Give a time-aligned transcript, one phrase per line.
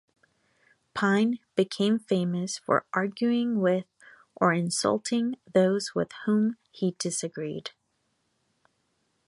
[0.95, 3.85] Pyne became famous for arguing with
[4.35, 7.69] or insulting those with whom he disagreed.